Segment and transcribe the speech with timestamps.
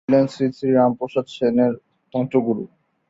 [0.03, 1.73] তিনি ছিলেন শ্রীশ্রী রামপ্রসাদ সেনের
[2.13, 2.63] তন্ত্রগুরু।